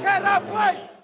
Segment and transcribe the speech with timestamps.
[0.00, 0.96] head halfway.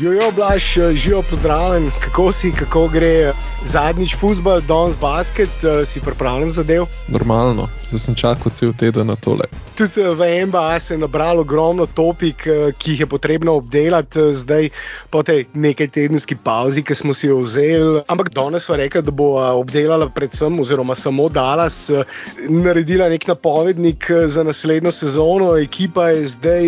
[0.00, 3.32] Jojo, Blaž, živo pozdravljen, kako si, kako gre
[3.64, 6.86] zadnjič futbol, danes basket, eh, si pripravljen za del?
[7.08, 9.44] Normalno, zdaj sem čakal cel teden na tole.
[9.76, 14.34] Tudi eh, v NBA se je nabralo ogromno topik, eh, ki jih je potrebno obdelati
[14.34, 14.70] zdaj
[15.10, 18.02] po tej nekaj tedenski pauzi, ki smo si jo vzeli.
[18.08, 21.90] Ampak danes so rekli, da bo obdelala predvsem, oziroma samo Dallas,
[22.48, 25.56] naredila nek napovednik za naslednjo sezono.
[25.56, 26.64] Ekipa je zdaj,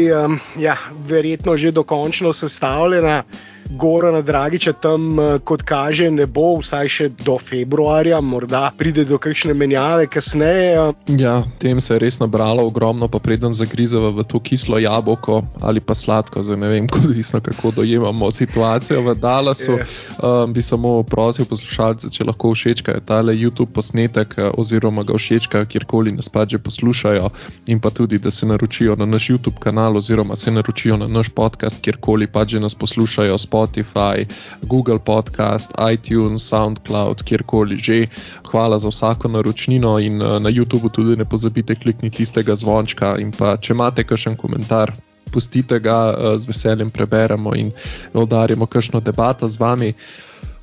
[0.59, 0.77] ja,
[1.09, 3.23] verjetno že dokončno sestavljena.
[3.71, 9.19] Gorana Dragiča tam, eh, kot kaže, ne bo, vsaj še do februarja, morda pride do
[9.19, 10.93] kakšne menjave kasneje.
[11.19, 15.81] Ja, tem se je res nabralo ogromno, pa preden zagrizeva v to kislo jabolko ali
[15.81, 19.79] pa sladko, zdaj ne vem, kodisno, kako dojemamo situacijo v Dallasu.
[20.23, 25.67] Um, bi samo prosil poslušalce, če lahko všečkajo tale YouTube posnetek eh, oziroma ga všečkajo
[25.67, 27.31] kjerkoli nas pa že poslušajo
[27.67, 31.29] in pa tudi, da se naročijo na naš YouTube kanal oziroma se naročijo na naš
[31.29, 33.39] podcast, kjerkoli pa že nas poslušajo.
[33.53, 34.25] Spotify,
[34.63, 38.07] Google Podcast, iTunes, SoundCloud, kjerkoli že.
[38.49, 43.17] Hvala za vsako naročnino in eh, na YouTubu tudi ne pozabite klikniti tistega zvončka.
[43.21, 44.93] In pa če imate kakšen komentar,
[45.33, 47.73] pustite ga, eh, z veseljem preberemo in
[48.15, 49.93] udarimo kakšno debato z vami.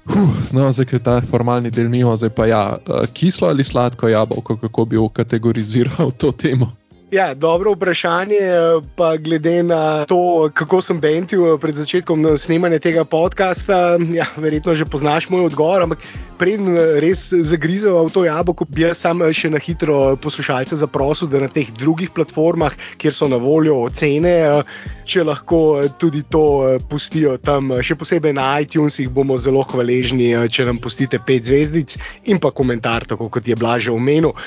[0.09, 4.09] Huh, no, zdaj je ta formalni del mimo, zdaj pa ja, eh, kislo ali sladko
[4.09, 6.78] jabolko, kako bi kategoriziral to temo.
[7.11, 8.37] Ja, dobro vprašanje,
[8.95, 14.85] pa glede na to, kako sem bentil pred začetkom snemanja tega podcasta, ja, verjetno že
[14.85, 16.05] poznaš moj odgovor, ampak
[16.37, 21.41] preden res zagrizel v to jabolko, bi jaz sam še na hitro poslušalce zaprosil, da
[21.41, 24.61] na teh drugih platformah, kjer so na voljo ocene,
[25.09, 30.77] če lahko tudi to pustijo tam, še posebej na iTunesih, bomo zelo hvaležni, če nam
[30.77, 31.97] pustite pet zvezdic
[32.29, 34.37] in pa komentar, tako kot je Blaž omenil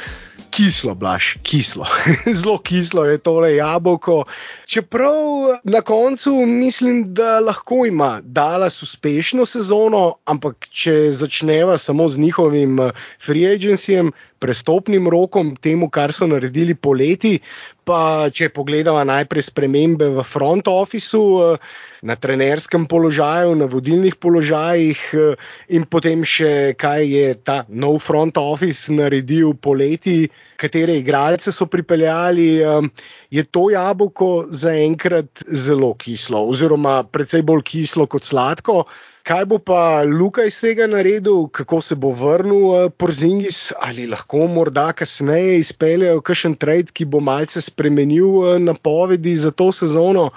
[0.52, 1.86] kislo, blaš, kislo.
[2.38, 4.24] Zelo kislo je tole jabolko.
[4.66, 12.18] Čeprav na koncu mislim, da lahko ima Dallas uspešno sezono, ampak če začneva samo z
[12.18, 12.92] njihovim eh,
[13.24, 17.38] free agencyjem, prestopnim rokom, temu, kar so naredili poleti,
[17.84, 21.56] pa če pogledamo najprej spremembe v front officeu.
[22.02, 25.36] Eh, na trenerskem položaju, na vodilnih položajih, eh,
[25.68, 32.60] in potem še kaj je ta nov front office naredil poleti, katere igralce so pripeljali,
[32.60, 32.88] eh,
[33.30, 38.86] je to jabolko zaenkrat zelo kislo, oziroma precej bolj kislo kot sladko.
[39.22, 44.48] Kaj bo pa Luka iz tega naredil, kako se bo vrnil uh, Porzingis, ali lahko
[44.50, 50.32] morda kasneje izpeljejo kakšen trade, ki bo malce spremenil napovedi za to sezono.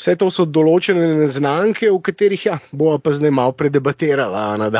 [0.00, 4.72] Vse to so določene neznanke, v katerih ja, bomo pa zdaj malo predebatirali.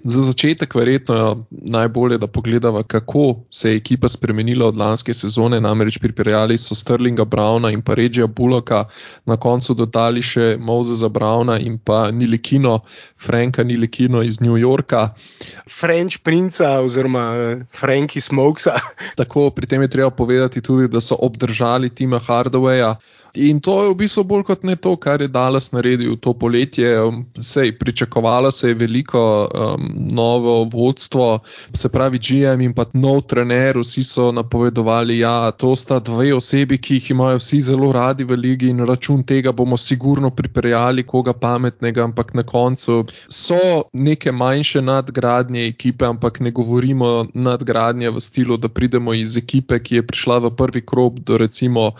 [0.00, 5.60] Za začetek, verjetno je najbolje, da pogledamo, kako se je ekipa spremenila od lanske sezone.
[5.60, 8.84] Namreč pripeljali so Sterlinga Browna in pa Regija Buloka,
[9.26, 12.78] na koncu dodali še Mozesa Browna in pa Nilikino,
[13.20, 15.08] Franka Nilikino iz New Yorka.
[15.68, 18.78] French princa oziroma eh, Franki Smokesa.
[19.20, 22.94] Tako, pri tem je treba povedati tudi, da so obdržali Tima Hardawaya.
[23.34, 26.90] In to je v bistvu bolj kot ne to, kar je Dallas naredil to poletje.
[27.02, 31.38] Um, sej, pričakovalo se je veliko um, novo vodstvo,
[31.74, 33.78] se pravi GM in pa nov trener.
[33.78, 38.24] Vsi so napovedovali, da ja, to sta dve osebi, ki jih imajo vsi zelo radi
[38.24, 42.04] v ligi in račun tega bomo sigurno pripeljali koga pametnega.
[42.04, 48.68] Ampak na koncu so neke manjše nadgradnje ekipe, ampak ne govorimo nadgradnje v stilu, da
[48.68, 51.92] pridemo iz ekipe, ki je prišla v prvi krop do recimo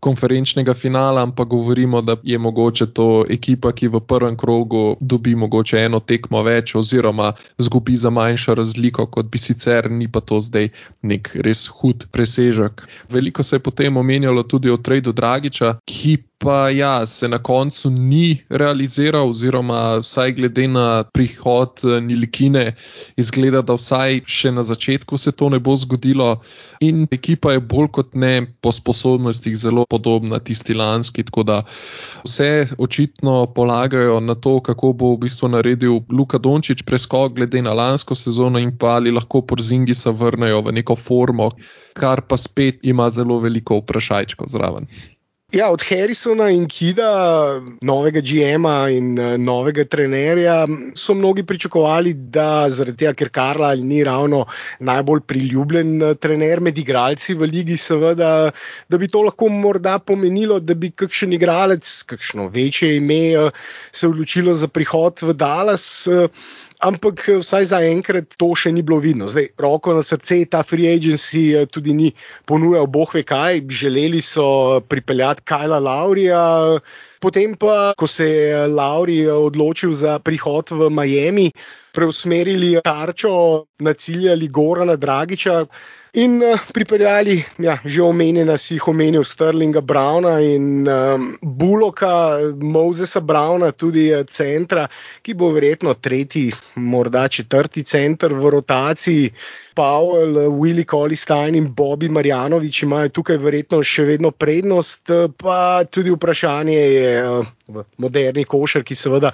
[0.00, 5.82] konferenčnega finala, ampak govorimo, da je mogoče to ekipa, ki v prvem krogu dobi mogoče
[5.82, 10.70] eno tekmo več, oziroma zgubi za manjšo razliko, kot bi sicer, ni pa to zdaj
[11.02, 12.86] nek res hud presežek.
[13.10, 17.90] Veliko se je potem omenjalo tudi o Tradu Dragiča, ki pa ja, se na koncu
[17.90, 22.74] ni realiziral, oziroma vsaj glede na prihod eh, Nilikine,
[23.16, 26.36] izgleda, da vsaj še na začetku se to ne bo zgodilo.
[26.80, 31.62] In ekipa je bolj kot ne po sposobnostih zelo podobna tisti lanski, tako da
[32.24, 37.72] vse očitno polagajo na to, kako bo v bistvu naredil Luka Dončić preskok glede na
[37.72, 41.50] lansko sezono in pa ali lahko Porzingisa vrnejo v neko formo,
[41.94, 44.86] kar pa spet ima zelo veliko vprašajčkov zraven.
[45.48, 47.08] Ja, od Harrisona in Kida,
[47.80, 54.02] novega GM-a in uh, novega trenerja, so mnogi pričakovali, da zaradi tega, ker Karla ni
[54.04, 54.42] ravno
[54.84, 58.50] najbolj priljubljen uh, trener med igralci v ligi, seveda,
[58.92, 64.12] da bi to lahko morda pomenilo, da bi kakšen igralec, kakšno večje ime, uh, se
[64.12, 65.88] odločilo za prihod v Dallas.
[66.78, 69.26] Ampak vsaj za enkrat to še ni bilo vidno.
[69.26, 72.12] Zdaj, roko na srce, ta free agency tudi ni
[72.46, 76.78] ponujal, boh ve kaj, želeli so pripeljati Kajla Laurija.
[77.18, 81.50] Potem pa, ko se je Lauri odločil za prihod v Miami,
[81.90, 85.64] preusmerili tarčo, naciljali Gorana Dragiča.
[86.18, 93.20] In uh, pripeljali, ja, že omenjena si jih omenil, Sterlinga Browna in um, Buloka, Mozesa
[93.22, 94.88] Browna, tudi uh, centra,
[95.22, 99.30] ki bo verjetno tretji, morda četrti center v rotaciji.
[99.78, 106.78] Pavel, Willy Kolistein in Bobby Marjanovič imajo tukaj verjetno še vedno prednost, pa tudi vprašanje
[106.78, 109.30] je uh, v moderni košar, ki seveda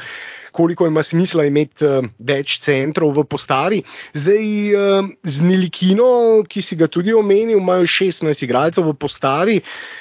[0.55, 3.81] koliko ima smisla imeti uh, več centrov v postavi.
[4.15, 4.45] Zdaj
[4.79, 9.57] uh, z Nilikino, ki si ga tudi omenil, imajo 16 igralcev v postavi.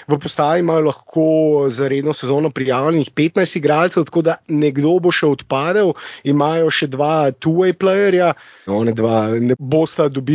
[0.06, 1.26] V postavi imajo lahko
[1.74, 5.96] za redno sezono prijavljenih 15 igralcev, tako da nekdo bo še odpadel.
[6.22, 8.36] Imajo še dva two-way playerja,
[8.70, 10.33] one dva ne bosta dobila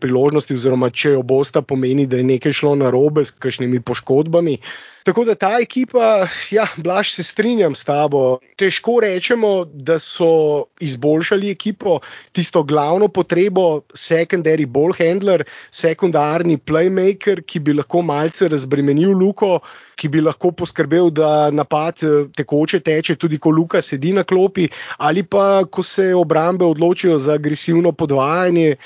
[0.00, 4.58] priložnosti, oziroma če jo bosta, pomeni, da je nekaj šlo na robe s kakšnimi poškodbami.
[5.04, 8.38] Tako da ta ekipa, ja, blaž se strinjam s tabo.
[8.56, 11.98] Težko rečemo, da so izboljšali ekipo,
[12.32, 19.58] tisto glavno potrebo, secondary ball handler, sekundarni playmaker, ki bi lahko malce razbremenil Luko,
[20.00, 24.70] ki bi lahko poskrbel, da napad eh, tekoče teče, tudi ko Luka sedi na klopi,
[24.98, 28.76] ali pa ko se obrambe odločijo za agresivno podvajanje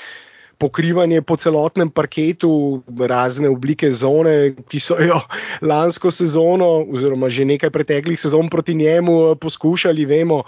[0.59, 5.21] pokrivanje po celotnem parketu, razne oblike zone, ki so jo
[5.63, 10.43] lansko sezono, oziroma že nekaj preteklih sezon proti njemu eh, poskušali, vemo,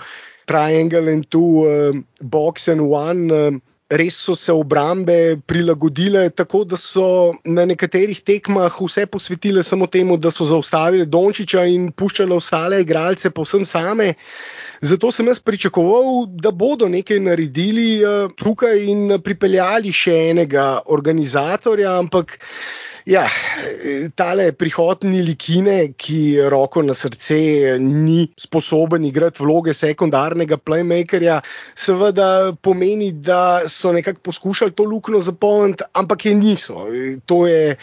[0.45, 3.61] Triangle and Two, uh, Box and One.
[3.91, 10.15] Res so se obrambe prilagodile tako, da so na nekaterih tekmah vse posvetile samo temu,
[10.17, 14.13] da so zaustavili Dončiča in puščali ostale igralce povsem same.
[14.81, 21.97] Zato sem jaz pričakoval, da bodo nekaj naredili uh, tukaj in pripeljali še enega organizatorja,
[21.99, 22.39] ampak.
[23.05, 23.25] Ja,
[24.15, 31.39] tale prihodni likine, ki roko na srce ni sposoben igrati vloge sekundarnega playmakerja,
[31.75, 36.85] seveda pomeni, da so nekako poskušali to luknjo zapolniti, ampak je niso.
[37.25, 37.75] To je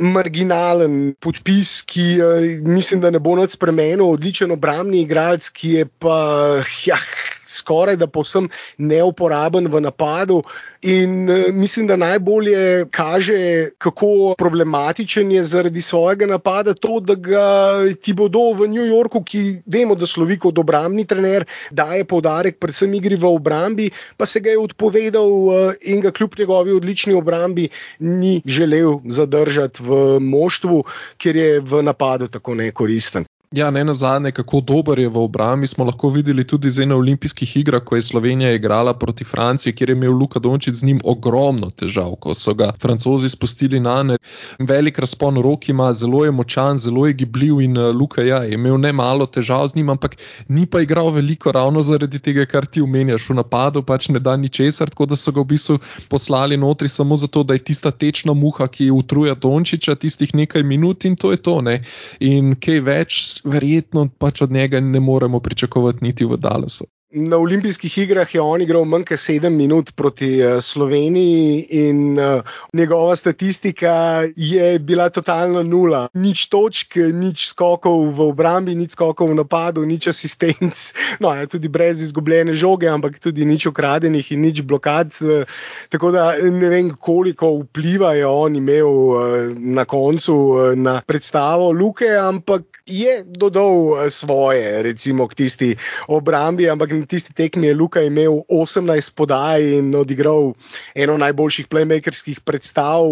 [0.00, 2.06] marginalen podpis, ki
[2.64, 6.16] mislim, da ne bo nič spremenil, odličen obrambni igralec, ki je pa.
[6.86, 6.96] Ja,
[7.50, 8.48] skoraj da povsem
[8.78, 10.42] neuporaben v napadu.
[10.82, 17.48] In uh, mislim, da najbolje kaže, kako problematičen je zaradi svojega napada to, da ga
[18.02, 22.94] ti bodo v New Yorku, ki vemo, da slovi kot obrambni trener, daje poudarek predvsem
[22.94, 27.68] igri v obrambi, pa se ga je odpovedal uh, in ga kljub njegovi odlični obrambi
[27.98, 30.84] ni želel zadržati v moštvu,
[31.18, 33.24] ker je v napadu tako nekoristen.
[33.50, 36.96] Ja, ne na zadnje, kako dober je v obrambi, smo lahko videli tudi z eno
[37.02, 41.00] olimpijskih igrah, ko je Slovenija igrala proti Franciji, kjer je imel Luka Dončić z njim
[41.04, 44.18] ogromno težav, ko so ga francozi spustili na ne.
[44.58, 48.54] Velik razpon rok ima, zelo je močan, zelo je gibljiv in uh, Luka ja, je
[48.54, 50.14] imel ne malo težav z njim, ampak
[50.48, 53.28] ni pa igral veliko ravno zaradi tega, kar ti omenjaš.
[53.30, 57.16] V napadu pač ne da ničesar, tako da so ga v bistvu poslali notri samo
[57.16, 61.42] zato, da je tista tečna muha, ki utruja Dončića tistih nekaj minut in to je
[61.42, 61.60] to.
[61.60, 61.80] Ne.
[62.20, 66.84] In kaj več verjetno pač od njega ne moremo pričakovati niti v Dallasu.
[67.10, 72.42] Na olimpijskih igrah je on igral manj kot 7 minut proti uh, Sloveniji, in uh,
[72.72, 76.08] njegova statistika je bila totalna nula.
[76.14, 80.84] Nič točk, nič skokov v obrambi, nič skokov v napadu, nič asistenc,
[81.22, 85.10] no, ja, tudi brez izgubljene žoge, ampak tudi nič ukradenih in nič blokad.
[85.18, 85.42] Uh,
[85.90, 89.18] tako da ne vem, koliko vpliva je on imel uh,
[89.58, 95.74] na koncu uh, na predstavo Luke, ampak je dodal svoje, recimo, k tisti
[96.06, 96.70] obrambi
[97.06, 100.52] tisti tekmi je Luka imel 18 podaj in odigral
[100.94, 103.04] eno najboljših playmakerskih predstav.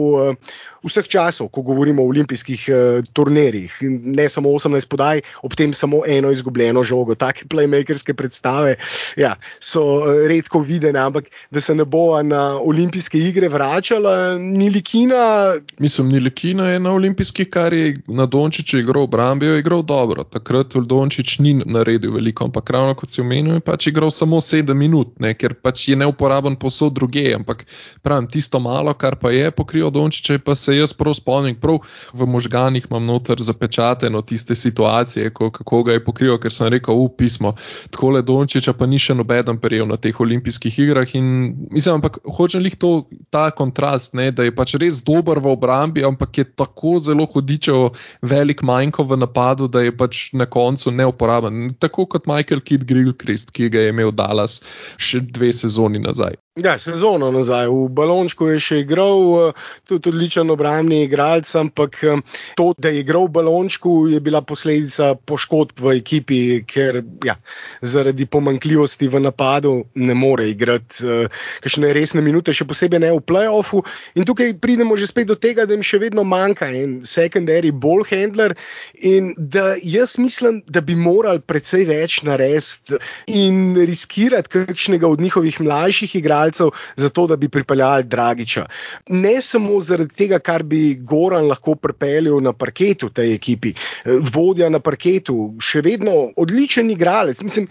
[0.84, 3.78] Vseh časov, ko govorimo o olimpijskih uh, turnirjih.
[3.82, 7.14] Ne samo 18 podaj, ob tem samo eno izgubljeno žogo.
[7.14, 8.76] Take playmakerske predstave
[9.16, 14.70] ja, so uh, redko videne, ampak da se ne bo na olimpijske igre vračala, ni
[14.70, 15.54] likina.
[15.78, 20.24] Mislim, ni likina je na olimpijskih, kar je na Dončiću igral, obrambi je igral dobro.
[20.24, 24.74] Takrat Dončić ni naredil veliko, ampak ravno kot si omenil, je pač igral samo 7
[24.74, 27.34] minut, ne, ker pač je neuporaben posod druge.
[27.34, 27.66] Ampak
[28.02, 31.80] pravim, tisto malo, kar pa je pokril Dončić, pa se jaz prav spomnim, prav
[32.12, 36.96] v možganjih imam noter zapečateno tiste situacije, ko, kako ga je pokrival, ker sem rekel,
[36.98, 37.54] v pismo,
[37.90, 41.14] tako le Dončiča pa ni še nobeden peril na teh olimpijskih igrah.
[41.18, 42.92] In mislim, ampak hočem jih to,
[43.34, 47.92] ta kontrast, ne, da je pač res dober v obrambi, ampak je tako zelo hodičev,
[48.22, 51.74] velik manjko v napadu, da je pač na koncu neuporaben.
[51.78, 54.60] Tako kot Michael Kidd Grillkrist, ki ga je imel Dallas
[54.98, 56.38] še dve sezoni nazaj.
[56.58, 62.18] Ja, sezono nazaj, v Balončku je še igral, eh, tudi odličen obrambni igralec, ampak eh,
[62.58, 67.36] to, da je igral v Balončku, je bila posledica poškodb v ekipi, ker ja,
[67.78, 73.22] zaradi pomankljivosti v napadu ne more igrati uh, kakšne resne minute, še posebej ne v
[73.22, 73.84] playoffu.
[74.18, 78.02] In tukaj pridemo že spet do tega, da jim še vedno manjka en secondary ball
[78.08, 78.56] handler
[78.94, 82.98] in da jaz mislim, da bi morali precej več narediti
[83.30, 88.66] in riskirati kakšnega od njihovih mlajših igralcev igralcev, zato da bi pripeljali Dragiča.
[89.08, 93.74] Ne samo zaradi tega, kar bi Goran lahko pripeljal na parketu tej ekipi,
[94.04, 97.42] vodja na parketu, še vedno odličen igralec.
[97.42, 97.68] Mislim,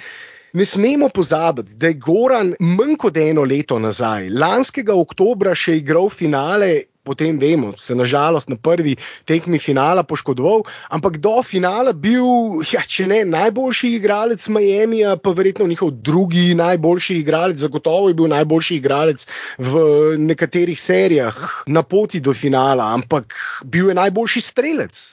[0.53, 6.07] Ne smemo pozabiti, da je Goran manj kot eno leto nazaj, lanskega oktobra, še igral
[6.09, 6.69] finale
[7.07, 13.07] potem vemo, se nažalost na prvi tekmi finala poškodoval, ampak do finala bil, ja, če
[13.07, 19.27] ne najboljši igralec Miami, pa verjetno njihov drugi najboljši igralec, zagotovo je bil najboljši igralec
[19.57, 19.83] v
[20.19, 25.03] nekaterih serijah na poti do finala, ampak bil je najboljši strelec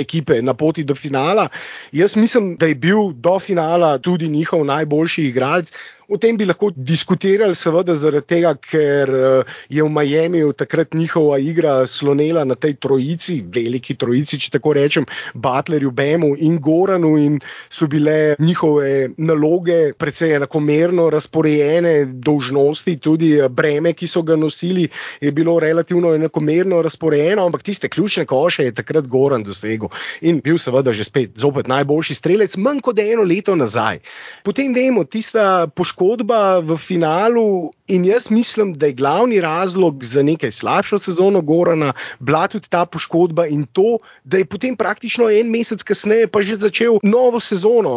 [0.00, 1.48] ekipe na poti do finala.
[1.92, 5.72] Jaz mislim, da je bil do finala tudi njihov najboljši igralec.
[6.08, 11.36] O tem bi lahko diskutirali, seveda, zaradi tega, ker eh, je v Miami takrat njihova
[11.36, 15.04] igra slonela na tej trojici, veliki trojici, če tako rečem,
[15.36, 17.36] Butlerju, Bemu in Goranu, in
[17.68, 21.92] so bile njihove naloge precej enakomerno razporejene,
[22.24, 24.88] dolžnosti, tudi eh, breme, ki so ga nosili,
[25.20, 29.92] je bilo relativno enakomerno razporejeno, ampak tiste ključne koše je takrat Goran dosegel
[30.24, 34.00] in bil seveda že spet zopet najboljši strelec, manj kot eno leto nazaj.
[34.48, 40.22] Potem vemo, tista poškodba poškodba v finalu, in jaz mislim, da je glavni razlog za
[40.22, 45.50] nekaj slabšo sezono Gorana bila tudi ta poškodba in to, da je potem praktično en
[45.50, 47.90] mesec kasneje pa že začel novo sezono.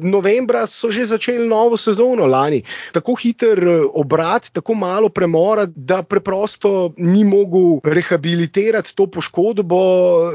[0.00, 2.62] Novembra so že začeli novo sezono lani.
[2.92, 9.82] Tako hiter eh, obrat, tako malo premora, da preprosto ni mogel rehabilitirati to poškodbo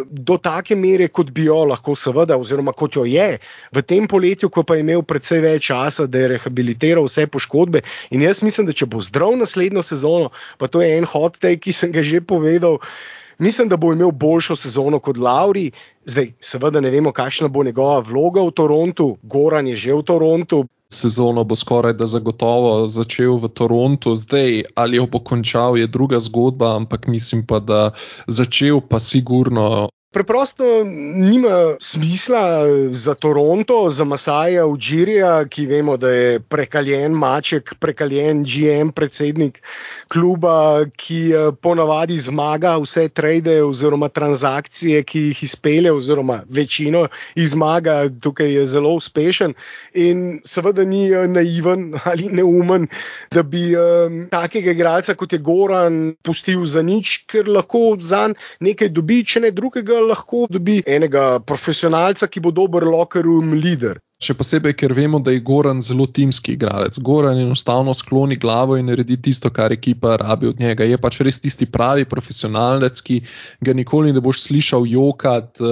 [0.09, 3.39] do take mere, kot bi jo lahko, seveda, oziroma kot jo je
[3.71, 7.81] v tem poletju, ko pa je imel precej več časa, da je rehabilitiral vse poškodbe.
[8.11, 11.63] In jaz mislim, da če bo zdrav naslednjo sezono, pa to je en hot take,
[11.67, 12.79] ki sem ga že povedal.
[13.39, 15.71] Mislim, da bo imel boljšo sezono kot Lauri.
[16.05, 19.17] Zdaj, seveda, ne vemo, kakšna bo njegova vloga v Torontu.
[19.23, 20.65] Goran je že v Torontu.
[20.89, 26.19] Sezono bo skoraj da zagotovo začel v Torontu, zdaj ali jo bo končal, je druga
[26.19, 27.91] zgodba, ampak mislim pa, da
[28.27, 30.63] začel pa sigurno Preprosto
[31.15, 38.89] nima smisla za Toronto, za Masaja Ujirija, ki vemo, da je prekaljen maček, prekaljen GM,
[38.95, 39.59] predsednik
[40.07, 47.49] kluba, ki eh, ponavadi zmaga vse trade oziroma transakcije, ki jih izpele, oziroma večino jih
[47.49, 49.53] zmaga, tukaj je zelo uspešen
[49.93, 52.87] in seveda ni eh, naiven ali neumen,
[53.31, 58.29] da bi um, takega igralca kot je Goran pustil za nič, ker lahko za
[58.63, 63.97] nekaj dobi, če ne drugega lahko dobi enega profesionalca, ki bo dober locker room leader.
[64.17, 66.95] Še posebej, ker vemo, da je Goran zelo timski igralec.
[67.05, 70.87] Goran enostavno skloni glavo in naredi tisto, kar ekipa rabi od njega.
[70.89, 73.19] Je pač res tisti pravi profesionalec, ki
[73.61, 75.69] ga nikoli ne boš slišal jokati,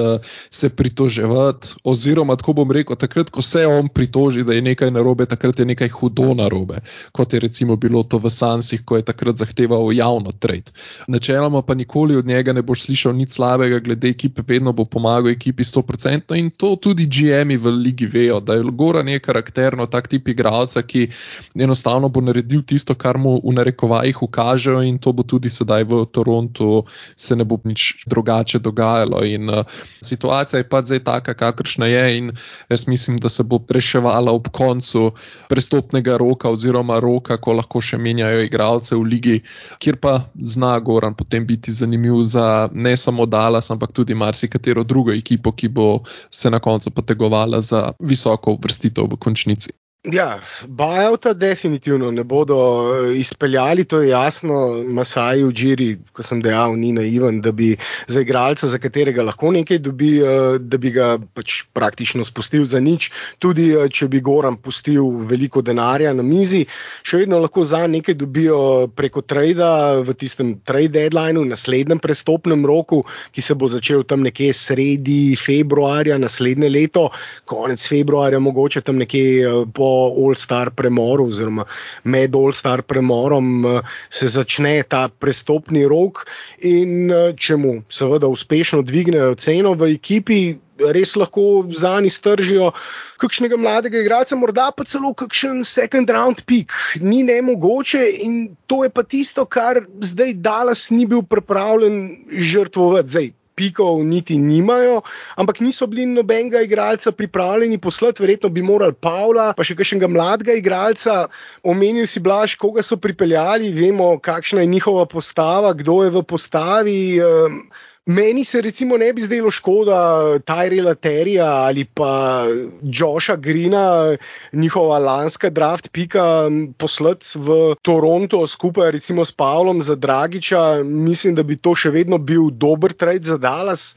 [0.54, 1.72] se pritoževati.
[1.90, 5.66] Oziroma, tako bom rekel, takrat, ko se on pritoži, da je nekaj narobe, takrat je
[5.72, 6.84] nekaj hudo narobe.
[7.18, 10.70] Kot je recimo bilo to v Sansih, ko je takrat zahteval javno trade.
[11.10, 15.34] Načeloma pa nikoli od njega ne boš slišal nič slabega, glede ekipe, vedno bo pomagal
[15.34, 19.86] ekipi 100% in to tudi GM-i v ligi vejo vejo, da je Goran je karakterno
[19.86, 21.10] tak tip igralca, ki
[21.56, 26.06] enostavno bo naredil tisto, kar mu v narekovajih ukažejo, in to bo tudi sedaj v
[26.12, 29.24] Torontu, se ne bo nič drugače dogajalo.
[29.26, 29.66] In uh,
[30.02, 32.32] situacija je pa zdaj taka, kakršna je, in
[32.70, 35.12] jaz mislim, da se bo reševala ob koncu
[35.50, 39.42] prestopnega roka, oziroma roka, ko lahko še menjajo igralce v ligi,
[39.80, 45.14] kjer pa zna Goran potem biti zanimiv za ne samo Dallas, ampak tudi marsikatero drugo
[45.14, 49.70] ekipo, ki bo se na koncu potegovala za visoko visoko uvrstitev v končnici.
[50.12, 54.84] Ja, bajauta definitivno ne bodo eh, izpeljali, to je jasno.
[54.88, 57.72] Masaj v Džiri, ko sem dejal, ni naiven, da bi
[58.08, 62.80] za igralca, za katerega lahko nekaj dobi, eh, da bi ga pač praktično spustil za
[62.80, 63.10] nič.
[63.42, 66.66] Tudi eh, če bi Goran pustil veliko denarja na mizi,
[67.02, 68.62] še vedno lahko za nekaj dobijo
[68.96, 73.02] preko trada v tistem trade deadlineu, naslednjem prestopnem roku,
[73.34, 77.10] ki se bo začel tam nekje sredi februarja naslednje leto,
[77.50, 79.95] konec februarja, mogoče tam nekje po.
[79.96, 81.66] All-Star premoru, oziroma
[82.04, 86.26] med All-Star premorom, eh, se začne ta prestopni rok,
[86.62, 90.40] in eh, če mu seveda uspešno dvignejo ceno v ekipi.
[90.76, 92.74] Res lahko za njih stržijo
[93.22, 96.74] kakšnega mladega igralca, morda pa celo kakšen second round pick.
[97.00, 103.10] Ni ne mogoče in to je pa tisto, kar zdaj Dallas ni bil pripravljen žrtvovati.
[103.10, 105.02] Zdaj, pikov niti nimajo,
[105.40, 110.56] ampak niso bili nobenega igralca pripravljeni poslati, verjetno bi morali Pavla, pa še kakšnega mladega
[110.60, 111.26] igralca.
[111.64, 117.02] Omenil si blaž, koga so pripeljali, vemo, kakšna je njihova postava, kdo je v postavi.
[117.24, 117.62] Um,
[118.06, 119.98] Meni se recimo ne bi zdelo škoda
[120.46, 122.46] Tyrela Terija ali pa
[122.84, 124.18] Joša Grina,
[124.54, 130.84] njihova lanska draft pika, poslati v Toronto skupaj recimo s Pavlom za Dragiča.
[130.84, 133.96] Mislim, da bi to še vedno bil dober trade za Dallas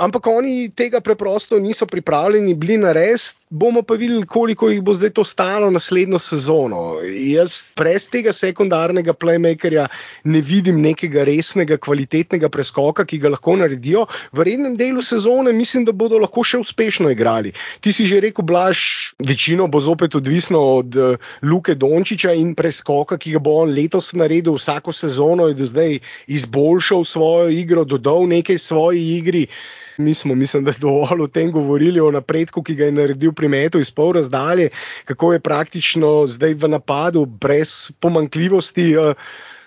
[0.00, 3.39] ampak oni tega preprosto niso pripravljeni bili narediti.
[3.50, 7.00] Bomo pa videli, koliko jih bo zdaj to stalo naslednjo sezono.
[7.02, 9.88] Jaz brez tega sekundarnega playmakerja
[10.24, 14.04] ne vidim nekega resnega, kvalitetnega preskoka, ki ga lahko naredijo.
[14.30, 17.50] V rednem delu sezone mislim, da bodo lahko še uspešno igrali.
[17.82, 18.84] Ti si že rekel, Blaž,
[19.18, 24.12] večino bo zopet odvisno od uh, Luke Dončiča in preskoka, ki ga bo on letos
[24.14, 25.98] naredil vsako sezono, je do zdaj
[26.30, 29.46] izboljšal svojo igro, dodal nekaj svoji igri.
[30.00, 33.48] Mi smo, mislim, da dovolj o tem govorili, o napredku, ki ga je naredil pri
[33.48, 34.70] metu iz pol razdalje,
[35.04, 38.96] kako je praktično zdaj v napadu brez pomankljivosti.
[38.96, 39.14] Uh,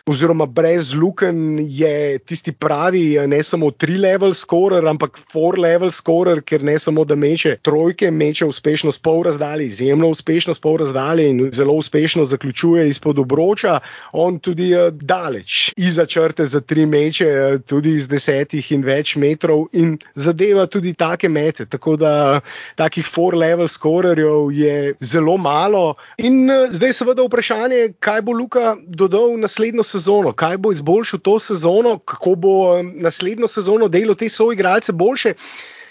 [0.05, 6.75] oziroma brez luken je tisti pravi, ne samo tri-level scorer, ampak four-level scorer, ker ne
[6.79, 11.39] samo da meče trojke, meče uspešno s pol razdalje, izjemno uspešno s pol razdalje in
[11.51, 13.79] zelo uspešno zaključuje izpod obroča.
[14.12, 19.15] On tudi uh, daleč iza črte za tri meče, uh, tudi iz desetih in več
[19.15, 21.65] metrov in zadeva tudi take mete.
[21.65, 22.41] Tako da
[22.75, 25.95] takih four-level scorerjev je zelo malo.
[26.17, 29.93] In uh, zdaj seveda vprašanje, kaj bo Luka dodal naslednjo sezono,
[30.36, 35.34] kaj bo izboljšal to sezono, kako bo naslednjo sezono delo te svoje igralce boljše.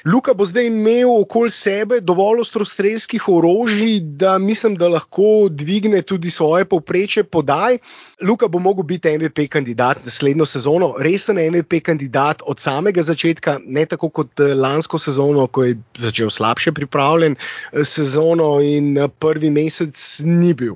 [0.05, 6.31] Luka bo zdaj imel okoli sebe dovolj ostrostrelskih orožij, da mislim, da lahko dvigne tudi
[6.31, 7.79] svoje povpreče podaj.
[8.23, 13.87] Luka bo mogel biti MVP kandidat naslednjo sezono, resen MVP kandidat od samega začetka, ne
[13.87, 19.51] tako kot eh, lansko sezono, ko je začel slabše pripravljen eh, sezono in eh, prvi
[19.51, 20.75] mesec ni bil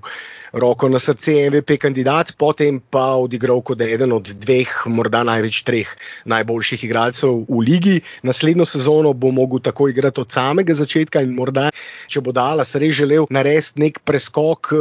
[0.53, 5.95] roko na srce, MVP kandidat, potem pa odigral kot eden od dveh, morda največ treh
[6.25, 7.97] najboljših igralcev v ligi.
[8.23, 11.71] Naslednjo sezono bo mogel tako igrati od samega začetka in morda,
[12.09, 14.73] če bo Dallas res želel narediti nek preskok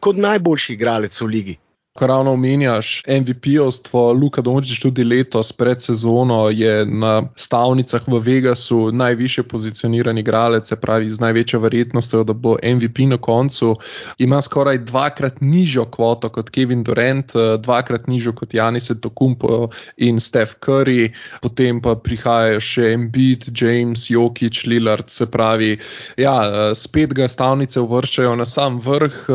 [0.00, 1.58] kot najboljši igralec v ligi.
[1.98, 8.92] Ko ravno omenjaš MVP-ovstvo, Luka Dončić tudi letos pred sezono je na stavnicah v Vegasu
[8.92, 13.74] najviše pozicioniran igralec, se pravi z največjo verjetnostjo, da bo MVP na koncu.
[14.18, 20.62] Ima skoraj dvakrat nižjo kvoto kot Kevin Durant, dvakrat nižjo kot Janis Tokumpo in Steph
[20.62, 21.10] Curry,
[21.42, 25.78] potem pa prihajajo še Embiid, James, Jokic, Lillard, se pravi,
[26.16, 26.38] ja,
[26.74, 29.26] spet ga stavnice uvrščajo na sam vrh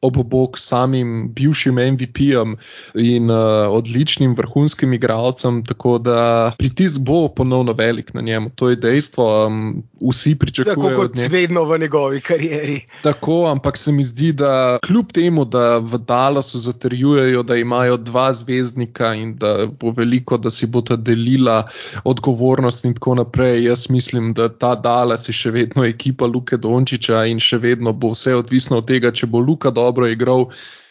[0.00, 2.56] ob bok samim bivšim MVP-jem
[2.94, 3.38] in uh,
[3.70, 8.50] odličnim vrhunskim igralcem, tako da pritisk bo ponovno velik na njemu.
[8.54, 9.46] To je dejstvo.
[9.46, 10.90] Um, vsi pričakujejo.
[10.90, 12.80] Tako kot vedno v njegovi karieri.
[13.02, 18.32] Tako, ampak se mi zdi, da kljub temu, da v Dallasu zaterjujejo, da imajo dva
[18.32, 21.68] zvezdnika in da bo veliko, da si bo ta delila
[22.04, 27.24] odgovornost in tako naprej, jaz mislim, da ta Dallas je še vedno ekipa Luke Dončiča
[27.26, 30.48] in še vedno bo vse odvisno od tega, če bo Luka dobro igral.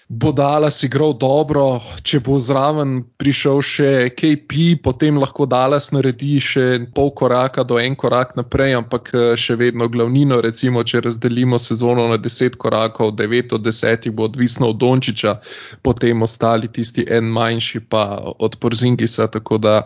[0.09, 6.63] Bo Dallas igral dobro, če bo zraven prišel še KP, potem lahko Dallas naredi še
[6.95, 12.07] pol koraka do en korak naprej, ampak eh, še vedno glavnino, recimo, če razdelimo sezono
[12.07, 15.41] na deset korakov, devet od desetih bo odvisno od Dončiča,
[15.83, 18.07] potem ostali tisti en manjši pa
[18.39, 19.27] od Porzingisa.
[19.27, 19.81] Tako da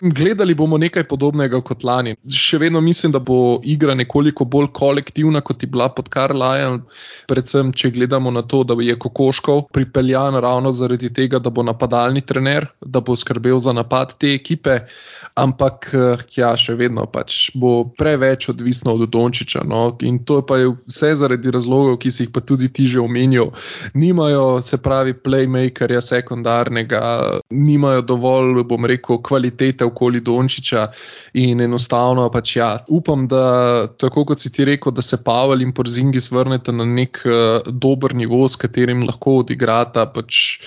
[0.00, 2.14] Gledali bomo nekaj podobnega kot lani.
[2.32, 6.80] Še vedno mislim, da bo igra nekoliko bolj kolektivna, kot je bila pod Karlajem.
[7.28, 12.24] Predvsem, če gledamo na to, da je Kokoškov pripeljan ravno zaradi tega, da bo napadalni
[12.24, 14.78] trener, da bo skrbel za napad te ekipe.
[15.36, 19.66] Ampak, eh, ja, še vedno pač bo preveč odvisno od Dončiča.
[19.68, 19.84] No?
[20.00, 23.52] In to pa je vse zaradi razlogov, ki si jih pa tudi ti že omenil.
[23.94, 27.04] Nimajo, se pravi, playmakerja sekundarnega,
[27.50, 30.86] nimajo dovolj, bom rekel, kvalitete okoli Dončiča
[31.42, 35.74] in enostavno pač ja, upam, da tako kot si ti rekel, da se Pavel in
[35.76, 40.60] Porzingis vrnete na nek uh, dober nivo, s katerim lahko odigrata pač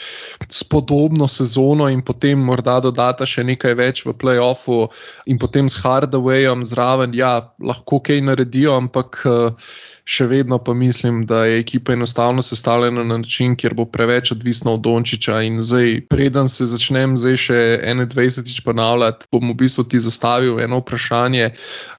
[0.49, 4.83] spodobno sezono in potem morda dodata še nekaj več v playoffu
[5.31, 9.23] in potem s Hardawayom zraven, ja, lahko kaj naredijo, ampak.
[9.25, 14.31] Uh, še vedno pa mislim, da je ekipa enostavno sestavljena na način, kjer bo preveč
[14.31, 15.41] odvisna od Dončiča.
[15.41, 20.81] In zdaj, preden se začnem, zdaj še 21-tič ponavljati, bom v bistvu ti zastavil eno
[20.83, 21.53] vprašanje.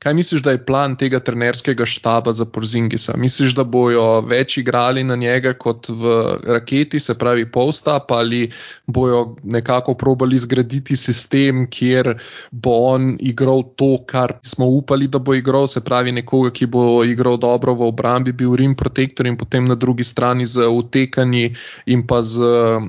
[0.04, 3.16] Kaj misliš, da je plan tega trenerskega štaba za Porzingisa?
[3.16, 6.14] Misliš, da bojo več igrali na njega kot v
[6.44, 8.50] raketi, se pravi Postap, ali
[8.86, 12.18] bojo nekako probali zgraditi sistem, kjer
[12.52, 17.00] bo on igral to, kar smo upali, da bo igral, se pravi nekoga, ki bo
[17.04, 21.54] igral dobro v obrambi bil Rim protektor in potem na drugi strani z utekanji
[21.86, 22.42] in pa z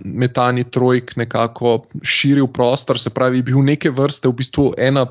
[0.03, 5.05] metanji trojk nekako širil prostor, se pravi, bil neke vrste v bistvu ena.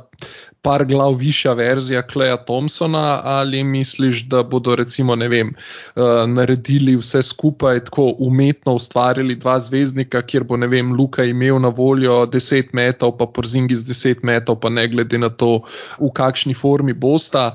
[0.65, 6.95] Par glav višja verzija Kleja Thompsona, ali misliš, da bodo recimo, ne vem, uh, naredili
[6.97, 12.23] vse skupaj tako umetno, ustvarili dva zvezdnika, kjer bo, ne vem, Luka imel na voljo
[12.33, 15.67] 10 metrov, pa Porzingi z 10 metrov, pa ne glede na to,
[16.01, 17.51] v kakšni formi bosta.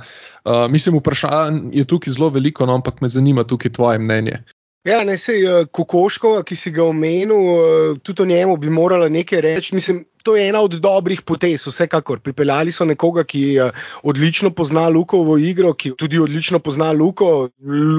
[0.50, 4.40] Uh, mislim, vprašanj je tukaj zelo veliko, no, ampak me zanima tukaj tvoje mnenje.
[4.88, 8.70] Ja, ne se je uh, Kokoškova, ki si ga omenil, uh, tudi o njemu bi
[8.70, 9.76] morala nekaj reči.
[9.76, 12.20] Mislim, to je ena od dobrih potez, vsekakor.
[12.26, 13.70] Pripeljali so nekoga, ki uh,
[14.04, 17.50] odlično pozna Lukovo igro, ki tudi odlično pozna Luko.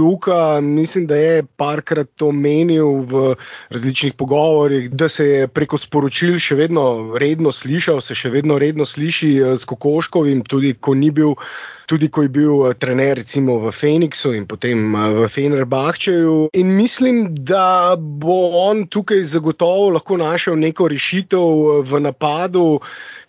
[0.00, 3.34] Luka, mislim, da je parkrat omenil v
[3.70, 8.84] različnih pogovorih, da se je preko sporočil še vedno redno slišal, se še vedno redno
[8.84, 11.36] sliši s Kokoškovim, tudi ko ni bil
[11.90, 16.54] tudi ko je bil eh, trener recimo v Phoenixu in potem eh, v Fenerbahčeju.
[16.54, 22.78] In mislim, da bo on tukaj zagotovo lahko našel neko rešitev eh, v napadu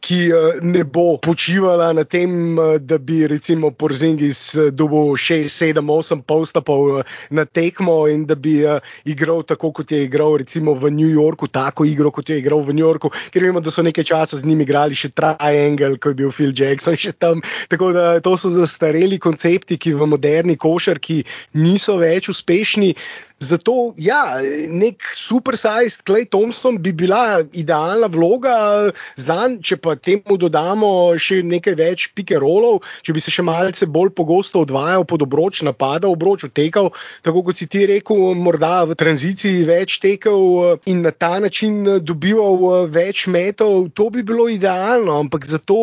[0.01, 0.33] ki
[0.65, 7.05] ne bo počivala na tem, da bi recimo Porzingis eh, dobil 6, 7, 8 postopov
[7.29, 8.65] na tekmo in da bi
[9.05, 12.73] igral tako, kot je igral recimo v New Yorku, tako igro, kot je igral v
[12.73, 16.17] New Yorku, ker vemo, da so nekaj časa z njimi igrali še Triangle, ko je
[16.17, 17.45] bil Phil Jackson še tam.
[17.69, 21.21] Tako da to so zastareli koncepti, ki v moderni košarki
[21.59, 22.93] niso več uspešni.
[23.41, 24.37] Zato, ja,
[24.69, 31.39] nek super-sized Clay Thompson bi bila idealna vloga za njega, če pa temu dodamo še
[31.45, 36.45] nekaj več pikerolov, če bi se še malce bolj pogosto odvajal pod obroč, napadal obroč,
[36.47, 36.91] utekal,
[37.25, 42.87] tako kot si ti rekel, morda v tranziciji več tekel in na ta način dobival
[42.93, 45.79] več metov, to bi bilo idealno, ampak zato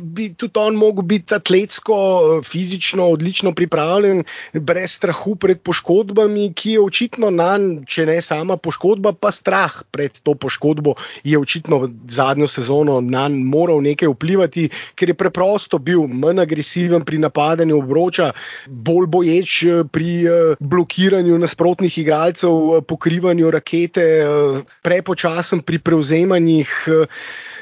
[0.00, 1.98] bi tudi on mogel biti atletsko,
[2.46, 8.56] fizično odlično pripravljen, brez strahu pred poškodbami, ki je očitno na njej, če ne sama
[8.56, 14.68] poškodba, pa strah pred to poškodbo, je očitno zadnjo sezono na njej moral nekaj vplivati,
[14.94, 18.32] ker je preprosto bil manj agresiven pri napadanju obroča,
[18.66, 24.06] bolj boječ eh, pri eh, blokiranju nasprotnih igralcev, eh, pokrivanju rakete,
[24.82, 26.72] prepočasen pri prevzemanjih.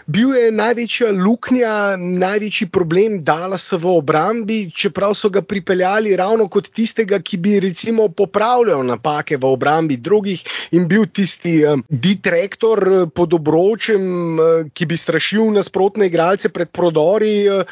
[0.07, 6.69] Bil je največja luknja, največji problem Dalasa v obrambi, čeprav so ga pripeljali ravno kot
[6.69, 10.45] tistega, ki bi recimo popravljal napake v obrambi drugih
[10.77, 14.05] in bil tisti um, ditrektor pod obročem,
[14.37, 17.37] uh, ki bi strašil nasprotne igralce pred prodori.
[17.49, 17.65] Uh,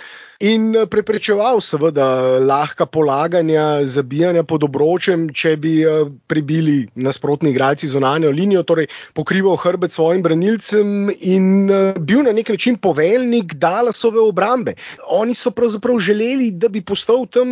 [0.42, 7.90] in eh, preprečeval, seveda, lahka polaganja, zabijanja pod obročem, če bi eh, prebili nasprotni igralci
[7.90, 14.20] zunanjo linijo, torej pokrival hrbet svojim branilcem in eh, bil na nek način poveljnik Dalasove
[14.20, 14.74] obrambe.
[15.06, 17.48] Oni so pravzaprav želeli, da bi postal tam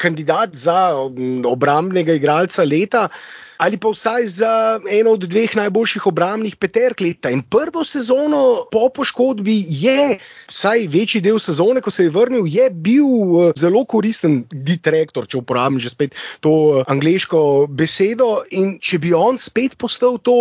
[0.00, 3.08] kandidat za mm, obrambnega igralca leta
[3.56, 7.30] ali pa vsaj za eno od dveh najboljših obrambnih peterk leta.
[7.30, 10.18] In prvo sezono po poškodbi je,
[10.54, 15.40] vsaj večji del sezone, ko se je vrnil, je bil uh, zelo koristen ditrektor, če
[15.40, 16.14] uporabim že spet
[16.44, 18.44] to uh, angliško besedo.
[18.54, 20.34] In če bi on spet postal to,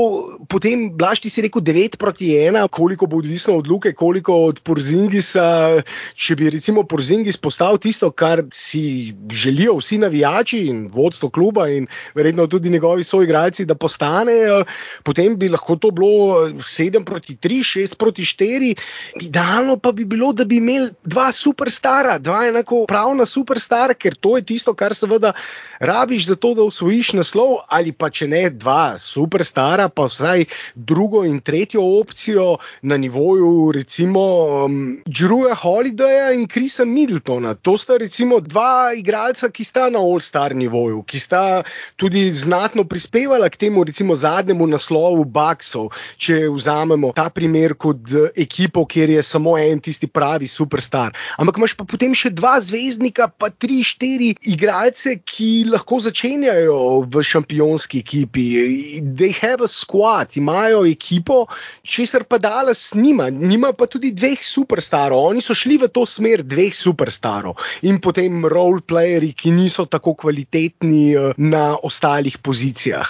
[0.50, 5.82] potem blašti si rekel 9 proti 1, koliko bo odvisno od Luke, koliko od Porzingisa.
[6.14, 11.88] Če bi recimo Porzingis postal tisto, kar si želijo vsi navijači in vodstvo kluba in
[12.16, 14.64] verjetno tudi njegovi soigralci, da postanejo,
[15.04, 18.74] potem bi lahko to bilo 7 proti 3, 6 proti 4.
[19.22, 24.38] Idealno pa bi bilo, da bi imeli dva superstara, dva enako pravna superstara, ker to
[24.38, 25.34] je tisto, kar seveda
[25.80, 31.24] rabiš za to, da usvojiš naslov, ali pa če ne dva superstara, pa vsaj drugo
[31.26, 34.24] in tretjo opcijo na nivoju, recimo,
[34.66, 37.54] um, Drewa Holidaya in Krisa Middletona.
[37.56, 41.44] To sta recimo dva igralca, ki sta na all-star nivoju, ki sta
[41.96, 45.92] tudi znatno prispevala k temu, recimo, zadnjemu naslovu Baksov.
[46.18, 51.14] Če vzamemo ta primer kot ekipo, kjer je samo en tisti pravi superstar.
[51.38, 57.24] Ampak imaš pa potem še dva zvezdnika, pa tri, štiri igralce, ki lahko začenjajo v
[57.24, 58.46] šampionski ekipi.
[59.04, 61.46] They have a squad, imajo ekipo,
[61.84, 63.30] česar pa Dallas nima.
[63.30, 65.30] Nima pa tudi dveh superstarov.
[65.34, 71.04] Oni so šli v to smer dveh superstarov in potem roleplayeri, ki niso tako kvalitetni
[71.14, 73.08] eh, na ostalih pozicijah.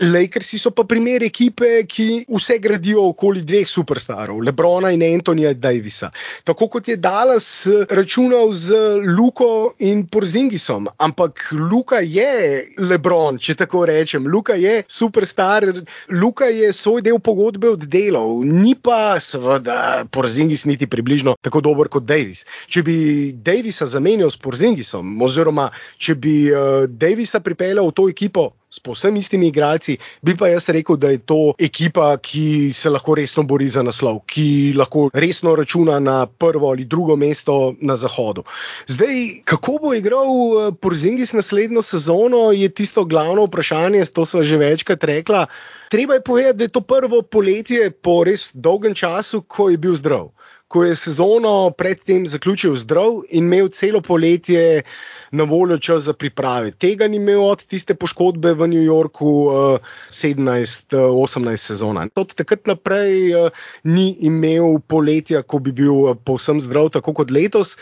[0.00, 6.10] Lakersi so pa primer ekipe, ki vse gradijo okoli dveh superstarov, Lebrona in Antonija Davisa.
[6.44, 8.74] Tako kot je Dallas eh, računal z
[9.16, 14.26] Luko in Porzingisom, ampak Luka je Lebron, če tako rečem.
[14.26, 15.66] Luka je superstar,
[16.10, 22.06] Luka je svoj del pogodbe oddelal, ni pa seveda Porzingis niti približno tako dober kot
[22.06, 22.44] Davis.
[22.68, 22.96] Če bi
[23.32, 29.16] Davisa zamenjal s Porzingisom, oziroma če bi uh, Davisa pripeljal v to ekipo s povsem
[29.16, 33.68] istimi igralci, bi pa jaz rekel, da je to ekipa, ki se lahko resno bori
[33.72, 38.44] za naslov, ki lahko resno računa na prvo ali drugo mesto na zahodu.
[38.86, 44.60] Zdaj, kako bo igral uh, Porzingis naslednjo sezono, je tisto glavno vprašanje, to so že
[44.60, 45.46] večkrat rekla.
[45.90, 49.94] Treba je povedati, da je to prvo poletje po res dolgem času, ko je bil
[49.96, 50.36] zdrav
[50.68, 54.82] ko je sezono predtem zaključil zdrav in imel celo poletje
[55.30, 56.70] na voljo čas za priprave.
[56.70, 59.78] Tega ni imel od tiste poškodbe v New Yorku uh,
[60.10, 62.08] 17-18 uh, sezona.
[62.14, 63.50] Od takrat naprej uh,
[63.84, 67.76] ni imel poletja, ko bi bil povsem zdrav, tako kot letos.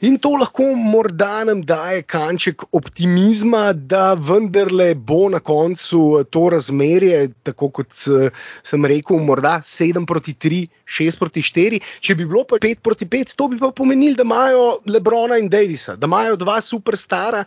[0.00, 7.18] In to lahko morda nam daje kanček optimizma, da vendarle bo na koncu to razmerje,
[7.44, 8.30] tako kot eh,
[8.64, 11.80] sem rekel, morda 7 proti 3, 6 proti 4.
[12.02, 15.48] Če bi bilo pa 5 proti 5, to bi pa pomenilo, da imajo Lebrona in
[15.52, 17.44] Davisa, da imajo dva superstara.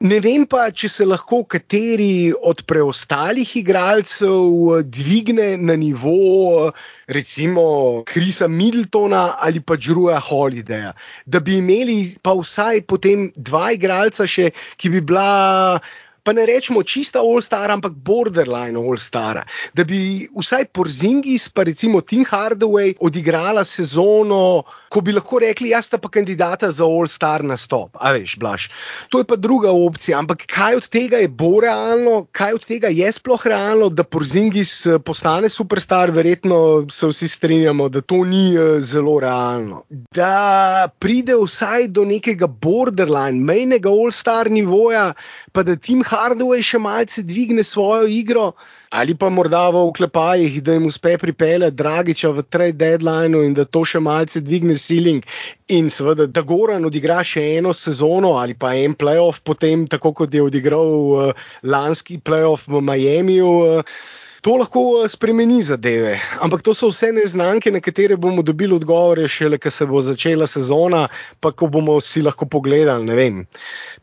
[0.00, 6.72] Ne vem pa, če se lahko kateri od preostalih igralcev dvigne na nivo,
[7.06, 7.66] recimo,
[8.08, 10.92] Krisa Middletona ali pa Džruja Holidaya,
[11.26, 15.80] da bi imeli pa vsaj potem dva igralca še, ki bi bila
[16.26, 19.44] pa ne rečemo čista all-star, ampak borderline all-star.
[19.74, 25.86] Da bi vsaj Porzingis, pa recimo Tim Hardaway, odigrala sezono, ko bi lahko rekli, jaz
[25.86, 27.94] sta pa kandidata za all-star nastop.
[27.94, 28.66] A veš, blaš.
[29.14, 30.18] To je pa druga opcija.
[30.18, 34.72] Ampak kaj od tega je bolj realno, kaj od tega je sploh realno, da Porzingis
[34.86, 39.84] eh, postane superstar, verjetno se vsi strinjamo, da to ni eh, zelo realno.
[39.90, 45.12] Da pride vsaj do nekega borderline, mejnega all-star nivoja,
[45.52, 48.46] pa da Tim Hardaway Hardware še malce dvigne svojo igro,
[48.90, 53.66] ali pa morda v oklepajih, da jim uspe pripeljati Dragiča v trade deadline in da
[53.68, 55.26] to še malce dvigne ceiling.
[55.68, 60.34] In seveda, da Goran odigra še eno sezono ali pa en playoff, potem tako kot
[60.34, 63.52] je odigral uh, lanski playoff v Miamiju.
[63.80, 63.98] Uh,
[64.46, 69.26] To lahko eh, spremeni zadeve, ampak to so vse neznanke, na katere bomo dobili odgovore,
[69.28, 71.08] šele ko se bo začela sezona,
[71.42, 73.40] pa ko bomo si lahko pogledali, ne vem,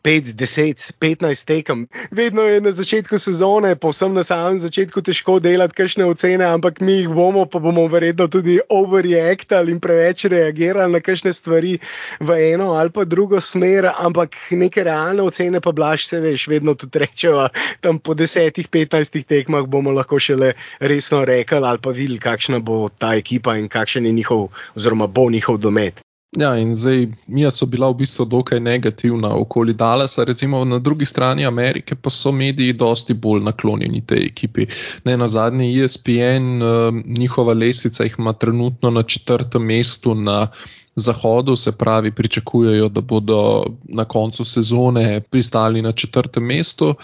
[0.04, 1.86] 5, 10, 15 tekem.
[2.12, 6.98] Vedno je na začetku sezone, povsem na samem začetku, težko delati kakšne ocene, ampak mi
[6.98, 11.78] jih bomo, pa bomo verjetno tudi overreactali in preveč reagirali na kakšne stvari
[12.20, 16.76] v eno ali pa drugo smer, ampak neke realne ocene pa blaž se veš, vedno
[16.76, 17.48] tudi rečejo,
[17.80, 22.60] tam po 10, 15 tekmah bomo lahko še šele resno rekli ali pa videli, kakšna
[22.60, 26.02] bo ta ekipa in kakšen je njihov, oziroma bo njihov domet.
[26.34, 31.06] Ja, in zdaj mi so bila v bistvu dokaj negativna okoli Dalasa, recimo na drugi
[31.06, 34.66] strani Amerike pa so mediji dosti bolj naklonjeni tej ekipi.
[35.06, 40.48] Ne na zadnji ESPN, uh, njihova lestvica jih ima trenutno na četrtem mestu na
[40.96, 46.96] zahodu, se pravi, pričakujejo, da bodo na koncu sezone pristali na četrtem mestu.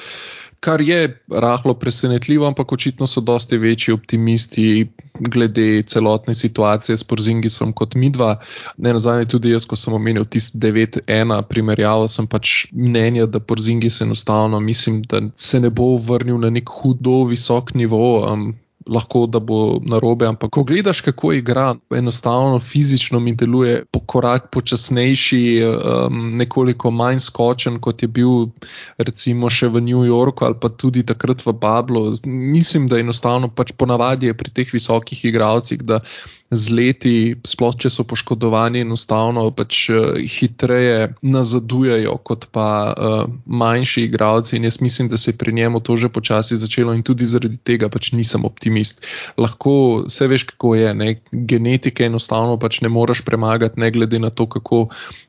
[0.60, 4.88] Kar je rahlo presenetljivo, ampak očitno so dosti večji optimisti
[5.20, 8.40] glede celotne situacije s Porzingisom kot mi dva.
[8.78, 14.02] Ne nazadnje tudi jaz, ko sem omenil tisti 9-1 primerjavo, sem pač mnenja, da Porzingis
[14.02, 18.04] enostavno mislim, da se ne bo vrnil na nek hudo visok nivo.
[18.34, 18.54] Um,
[18.90, 20.28] lahko da bo narobe.
[20.28, 27.20] Ampak ko gledaš, kako igra, enostavno fizično mi deluje po korak počasnejši, um, nekoliko manj
[27.20, 28.50] skočen, kot je bil
[28.98, 32.06] recimo še v New Yorku ali pa tudi takrat v Bablu.
[32.26, 36.02] Mislim, da enostavno pač ponavadi je pri teh visokih igralcih, da
[36.50, 37.14] z leti,
[37.46, 44.58] sploh če so poškodovani, enostavno pač uh, hitreje nazadujejo kot pa uh, manjši igralci.
[44.58, 47.58] In jaz mislim, da se je pri njemu to že počasi začelo in tudi zaradi
[47.58, 49.06] tega pač nisem optimist.
[49.38, 51.10] Lahko vse veš, kako je, ne?
[51.32, 54.88] genetike enostavno pač ne moreš premagati, ne glede na to, kako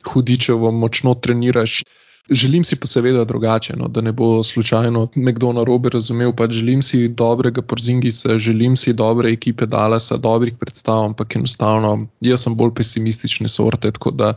[0.09, 1.83] hudičevo močno treniraš.
[2.31, 6.33] Želim si pa seveda drugače, no, da ne bo slučajno nekdo na robe razumel.
[6.37, 12.45] Pač želim si dobrega Porzingisa, želim si dobre ekipe Dalasa, dobrih predstav, ampak enostavno jaz
[12.45, 13.91] sem bolj pesimistične sorte.
[13.91, 14.35] Tako da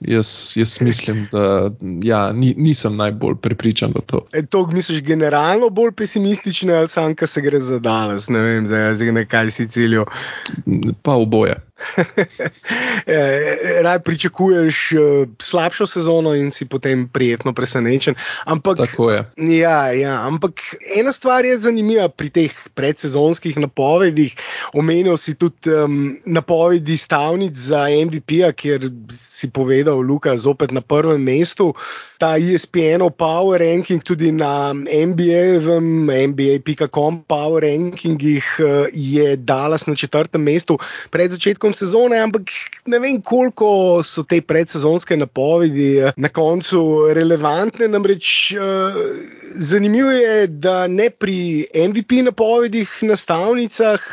[0.00, 1.70] jaz, jaz mislim, da
[2.02, 4.24] ja, ni, nisem najbolj prepričan v to.
[4.32, 8.66] E, to misliš generalno bolj pesimistične ali sam, kar se gre za Dalas, ne vem,
[8.66, 10.06] zdaj nekaj si ciljo.
[11.02, 11.69] Pa oboje.
[13.06, 14.98] Eh, raj pričakuješ eh,
[15.38, 18.14] slabšo sezono in si potem prijetno presenečen.
[18.44, 19.24] Ampak, Tako je.
[19.36, 20.60] Ja, ja, ampak
[20.96, 24.36] ena stvar je zanimiva pri teh predsezonskih napovedih.
[24.74, 31.22] Omenil si tudi um, napovedi stavnic za MVP, kjer si povedal, Luka, zopet na prvem
[31.22, 31.74] mestu.
[32.20, 40.42] Ta ESPN-ov Power Ranking, tudi na NBA-vem, NBA.com Power Rankingih eh, je Dallas na četrtem
[40.42, 40.78] mestu
[41.10, 42.52] pred začetkom sezone, ampak
[42.86, 46.82] ne vem, koliko so te predsezonske napovedi eh, na koncu
[47.16, 47.88] relevantne.
[47.88, 49.00] Namreč eh,
[49.50, 54.06] zanimivo je, da ne pri MVP napovedih na stavnicah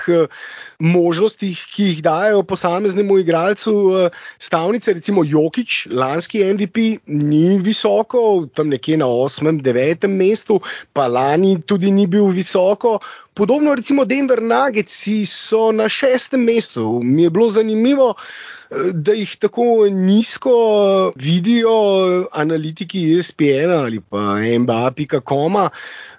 [0.80, 4.10] možnostih, ki jih dajo posameznemu igralcu eh,
[4.40, 10.08] stavnice, recimo Jokič, lanski MVP, ni visoko, tam nekje na 8., 9.
[10.08, 10.62] mestu,
[10.94, 13.00] pa lani tudi ni bil visoko.
[13.34, 17.02] Podobno, recimo Denver Nuggets so na šestem mestu.
[17.04, 18.14] Mi je bilo zanimivo,
[18.70, 25.58] eh, da jih tako nizko vidijo analitiki ESPN ali pa MBA.com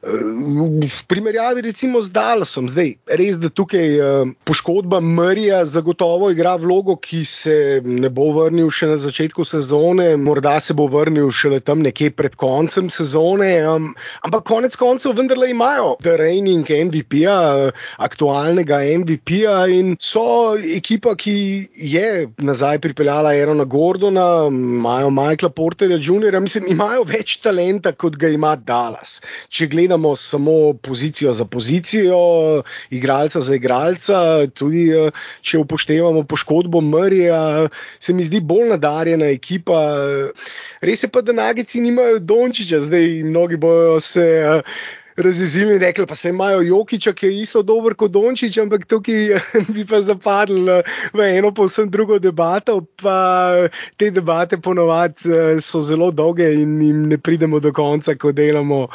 [0.03, 2.69] v primerjavi recimo z Dallasom.
[2.71, 8.71] Zdaj, res, da tukaj eh, poškodba Marija zagotovo igra vlogo, ki se ne bo vrnil
[8.71, 13.51] še na začetku sezone, morda se bo vrnil šele tam nekje pred koncem sezone,
[14.23, 21.37] ampak konec koncev vendarle imajo The Reigning MVP-ja, aktualnega MVP-ja in so ekipa, ki
[21.75, 28.31] je nazaj pripeljala Erona Gordona, imajo Michaela Porterja Jr., mislim, imajo več talenta, kot ga
[28.31, 29.19] ima Dallas.
[29.51, 36.81] Če gledamo gledamo samo pozicijo za pozicijo, igralca za igralca, tudi eh, če upoštevamo poškodbo
[36.81, 37.69] Mrija,
[38.01, 39.81] se mi zdi bolj nadarjena ekipa.
[40.81, 44.29] Res je pa, da nagici nimajo Dončiča, zdaj mnogi bojo se.
[45.19, 49.41] Razjezili in rekli, pa se imajo Jokiča, ki je isto dober kot Dončić, ampak tukaj
[49.75, 52.85] bi pa zapadli eh, v eno povsem drugo debato.
[53.03, 53.51] Pa
[53.97, 58.87] te debate ponovadi eh, so zelo dolge in jim ne pridemo do konca, ko delamo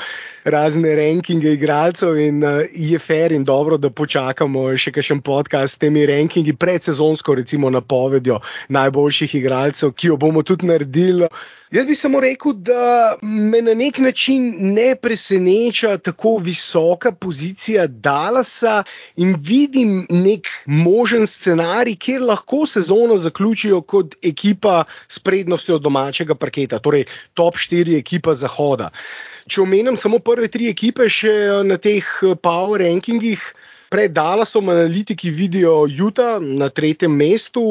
[0.44, 5.84] razne rankinge igralcev in uh, je fair in dobro, da počakamo še kakšen podcast s
[5.84, 11.28] temi rankingi predsezonsko, recimo napovedjo najboljših igralcev, ki jo bomo tudi naredili.
[11.74, 18.84] Jaz bi samo rekel, da me na nek način ne preseneča tako visoka pozicija Dallasa
[19.16, 26.80] in vidim nek možen scenarij, kjer lahko sezono zaključijo kot ekipa s prednostjo domačega parketa,
[26.80, 28.92] torej top 4 ekipa Zahoda.
[29.48, 31.34] Če omenim samo prve tri ekipe še
[31.66, 32.06] na teh
[32.44, 33.50] power rankingih,
[33.94, 37.62] Pred Dallasom analitiki vidijo Utah na tretjem mestu,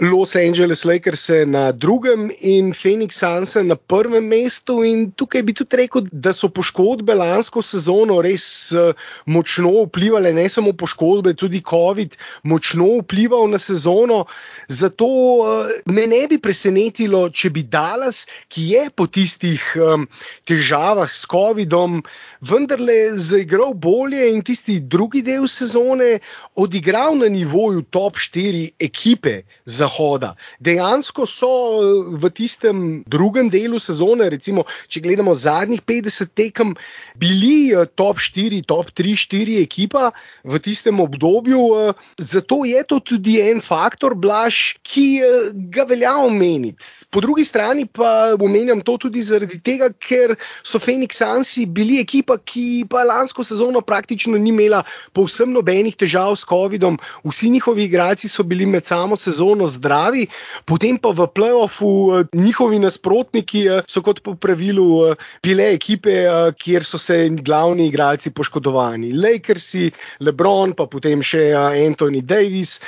[0.00, 4.84] Los Angeles Lakers na drugem in Phoenix Suns na prvem mestu.
[4.84, 8.44] In tukaj bi tudi rekel, da so poškodbe lansko sezono res
[8.76, 8.92] eh,
[9.24, 14.26] močno vplivali, ne samo poškodbe, tudi COVID močno vplival na sezono.
[14.68, 20.04] Zato eh, me ne bi presenetilo, če bi Dallas, ki je po tistih um,
[20.44, 22.02] težavah s COVID-om,
[22.44, 26.18] vendarle zaigral bolje in tisti drugi del sezone sezone
[26.54, 30.34] odigral na nivoju top 4 ekipe Zahoda.
[30.58, 36.74] Dejansko so eh, v tistem drugem delu sezone, recimo, če gledamo zadnjih 50 tekem,
[37.14, 40.10] bili eh, top 4, top 3, 4 ekipa
[40.44, 41.60] v tistem obdobju.
[41.78, 45.22] Eh, zato je to tudi en faktor, blaž, ki
[45.70, 46.82] ga velja omeniti.
[47.10, 52.36] Po drugi strani pa omenjam to tudi zaradi tega, ker so Phoenix Sansi bili ekipa,
[52.42, 54.82] ki pa lansko sezono praktično ni imela
[55.14, 60.26] povsem nobenih težav s COVID-om, vsi njihovi igralci so bili med samo sezono zdravi,
[60.64, 66.24] potem pa v playoffu uh, njihovi nasprotniki uh, so kot po pravilu uh, bile ekipe,
[66.58, 69.12] kjer so se glavni igralci poškodovani.
[69.12, 72.80] Lakersi, LeBron, pa potem še Anthony Davis.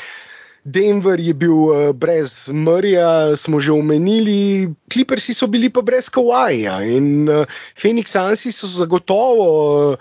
[0.65, 7.27] Denver je bil brez Mrja, smo že omenili, Clippersi so bili pa brez Kawaja in
[7.75, 9.99] Phoenix Ansi so zagotovo.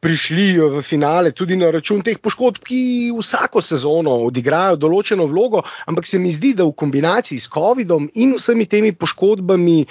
[0.00, 6.08] Prišli v finale tudi na račun teh poškodb, ki vsako sezono odigrajo določeno vlogo, ampak
[6.08, 9.84] se mi zdi, da v kombinaciji s COVID-om in vsemi temi poškodbami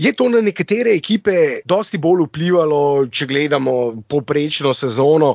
[0.00, 2.80] je to na nekatere ekipe dosti bolj vplivalo,
[3.12, 3.76] če gledamo
[4.08, 5.34] poprečno sezono.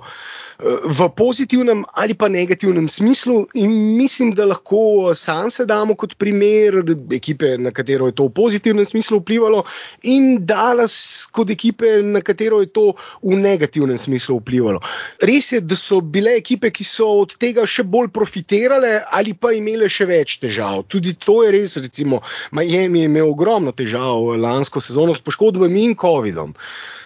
[0.61, 3.47] Uh, v pozitivnem ali pa negativnem smislu.
[3.53, 8.33] In mislim, da lahko sam se damo kot primer ekipe, na katero je to v
[8.33, 9.63] pozitivnem smislu vplivalo,
[10.03, 12.93] in Dallas kot ekipe, na katero je to
[13.23, 14.79] v negativnem smislu vplivalo.
[15.21, 19.55] Res je, da so bile ekipe, ki so od tega še bolj profitirale ali pa
[19.57, 20.85] imele še več težav.
[20.85, 25.97] Tudi to je res, recimo, Miami je imel ogromno težav lansko sezono s poškodbami in
[25.97, 26.53] COVID-om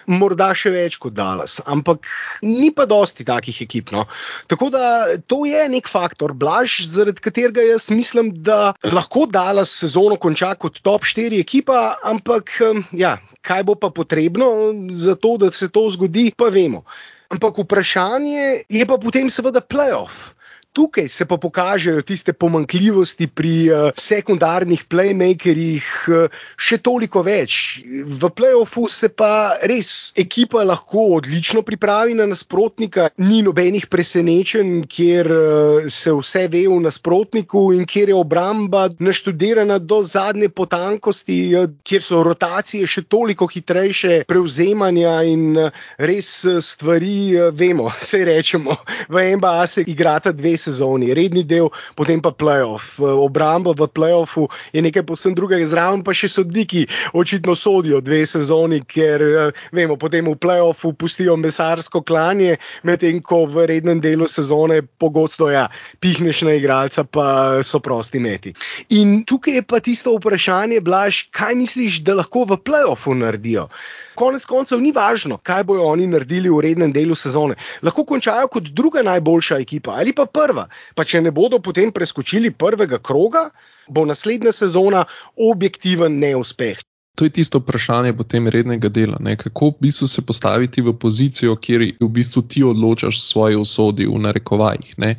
[0.06, 2.06] morda še več kot Dallas, ampak
[2.42, 3.92] ni pa dosti takih ekip.
[3.94, 4.06] No.
[4.50, 10.18] Tako da to je nek faktor, blaž, zaradi katerega jaz mislim, da lahko Dallas sezono
[10.20, 12.54] konča kot top 4 ekipa, ampak
[12.96, 14.48] ja, kaj bo pa potrebno
[14.90, 16.84] za to, da se to zgodi, pa vemo.
[17.32, 20.35] Ampak vprašanje je pa potem seveda playoff
[20.76, 27.80] tukaj se pa pokažejo tiste pomankljivosti pri uh, sekundarnih playmakerjih uh, še toliko več.
[28.04, 35.30] V playoffu se pa res ekipa lahko odlično pripravi na nasprotnika, ni nobenih presenečenj, kjer
[35.32, 41.70] uh, se vse ve v nasprotniku in kjer je obramba naštudirana do zadnje potankosti, uh,
[41.88, 46.34] kjer so rotacije še toliko hitrejše, prevzemanja in uh, res
[46.68, 48.76] stvari uh, vemo, vse rečemo.
[49.08, 52.98] V NBA se igrata dve sezoni, redni del, potem pa playoff.
[53.00, 56.86] Obramba v playoffu je nekaj posebno drugega, zraven pa še sodniki
[57.16, 62.56] očitno sodijo dve sezoni, ker eh, vemo, potem v playoffu pustijo mesarsko klanje,
[62.86, 65.66] medtem ko v rednem delu sezone pogosto ja,
[66.00, 67.26] pihneš na igralca, pa
[67.66, 68.54] so prosti meti.
[68.96, 73.68] In tukaj je pa tisto vprašanje, Blaž, kaj misliš, da lahko v playoffu naredijo?
[74.16, 77.58] Konec koncev ni važno, kaj bodo oni naredili v rednem delu sezone.
[77.86, 80.66] Lahko končajo kot druga najboljša ekipa ali pa prva.
[80.94, 83.48] Pa če ne bodo potem preskočili prvega kroga,
[83.88, 85.04] bo naslednja sezona
[85.36, 86.82] objektiven neuspeh.
[87.16, 89.16] To je tisto vprašanje potem rednega dela.
[89.20, 89.36] Ne?
[89.40, 94.20] Kako v bistvu se postaviti v pozicijo, kjer v bistvu ti odločaš svoje usodi v
[94.20, 94.90] narekovajih.
[95.00, 95.14] Ne?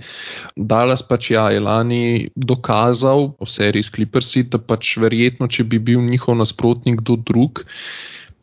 [0.55, 6.05] Dallas pač ja, je lani dokazal v seriji Clippersi, da pač verjetno, če bi bil
[6.05, 7.65] njihov nasprotnik kdo drug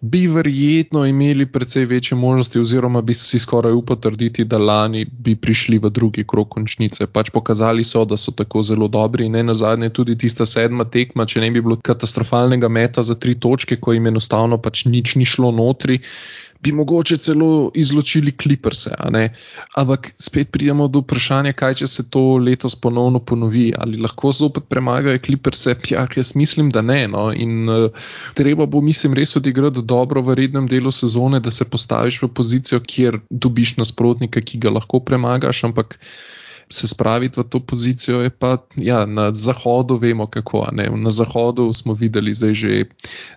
[0.05, 5.37] bi verjetno imeli precej večje možnosti, oziroma bi si skoraj upal trditi, da lani bi
[5.37, 7.07] prišli v drugi krok končnice.
[7.07, 9.29] Pač pokazali so, da so tako zelo dobri.
[9.29, 13.39] Ne na zadnje, tudi tista sedma tekma, če ne bi bilo katastrofalnega meta za tri
[13.41, 16.03] točke, ko jim enostavno pač nič ni šlo notri
[16.65, 18.95] bi mogoče celo izločili kliprse.
[19.77, 23.67] Ampak spet pridemo do vprašanja, kaj če se to letos ponovno ponovi.
[23.79, 25.77] Ali lahko zopet premagajo kliprse?
[25.91, 27.03] Ja, jaz mislim, da ne.
[27.09, 27.27] No?
[27.33, 32.23] In uh, treba bo, mislim, res odigrati dobro v rednem delu sezone, da se postaviš
[32.23, 35.65] v pozicijo, kjer dobiš nasprotnika, ki ga lahko premagaš.
[35.69, 35.99] Ampak
[36.69, 40.67] se spraviti v to pozicijo, je pa ja, na zahodu, vemo kako.
[40.73, 42.85] Na zahodu smo videli zdaj že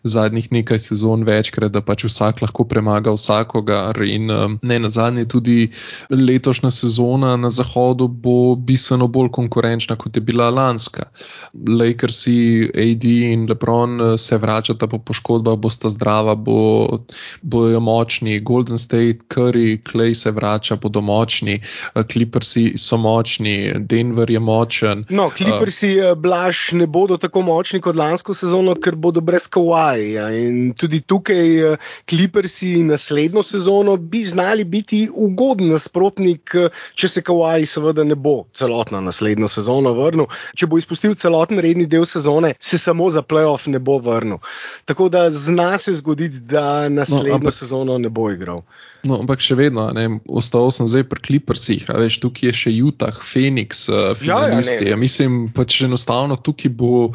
[0.04, 4.02] zadnjih nekaj sezon večkrat, da pač vsak lahko premaga vsakogar.
[4.04, 5.72] In um, ne na zadnje, tudi
[6.10, 11.10] letošnja sezona na zahodu bo bistveno bolj konkurenčna, kot je bila lanska.
[11.54, 17.04] Lakersi, AD in Lebron uh, se vračata po poškodbah, bosta zdrava, bo,
[17.42, 18.40] bojo močni.
[18.40, 21.60] Golden State, Curry, Clay se vrača, bodo močni.
[21.96, 25.06] Uh, Clippersi so močni močni, Denver je močen.
[25.10, 30.30] No, Clippersi, uh, Blaž, ne bodo tako močni kot lansko sezono, ker bodo brez Kawaja.
[30.38, 31.78] In tudi tukaj, uh,
[32.10, 36.56] Clippersi naslednjo sezono bi znali biti ugoden nasprotnik,
[36.94, 40.30] če se Kawaj seveda ne bo celotno naslednjo sezono vrnil.
[40.58, 44.40] Če bo izpustil celoten redni del sezone, se samo za playoff ne bo vrnil.
[44.86, 47.54] Tako da zna se zgoditi, da naslednjo no, ampak...
[47.54, 48.64] sezono ne bo igral.
[49.08, 52.74] No, ampak še vedno, ne, ostal sem zdaj pri Clippersih, a veš, tukaj je še
[52.84, 54.90] Utah, Phoenix, uh, finalisti.
[54.90, 57.10] Ja, ja, mislim, pač enostavno tukaj bo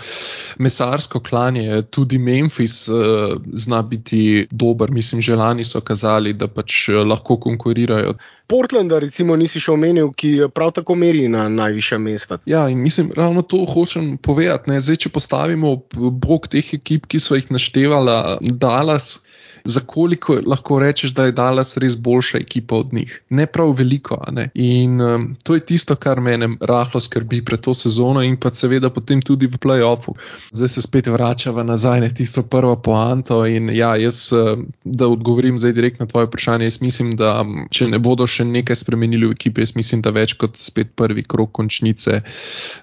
[0.63, 4.93] mesarsko klanje, tudi Memphis uh, zna biti dober.
[4.93, 8.17] Mislim, želani so kazali, da pač uh, lahko konkurirajo.
[8.53, 12.41] Portlanda, recimo, nisi še omenil, ki prav tako meri na najvišja mesta.
[12.49, 14.81] Ja, in mislim, ravno to hočem povedati.
[14.81, 18.17] Zdaj, če postavimo bog teh ekip, ki so jih naštevali,
[18.61, 19.21] Dallas
[19.65, 23.21] za koliko lahko rečeš, da je Dallas res boljša ekipa od njih.
[23.31, 24.19] Ne prav veliko.
[24.33, 24.49] Ne?
[24.55, 28.91] In um, to je tisto, kar mene rahlo skrbi pred to sezono in pa seveda
[28.91, 30.15] potem tudi v playoffu.
[30.53, 33.47] Zdaj se spet vračava nazaj na tisto prvo poanto.
[33.47, 37.67] In ja, jaz, um, da odgovorim zdaj direkt na tvoje vprašanje, jaz mislim, da um,
[37.71, 41.23] če ne bodo še nekaj spremenili v ekipi, jaz mislim, da več kot spet prvi
[41.23, 42.23] krok končnice